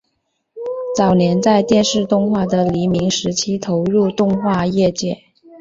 [0.97, 5.19] 早年在电视动画的黎明时期投入动画业界。